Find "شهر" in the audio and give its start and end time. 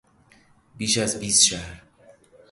1.43-1.83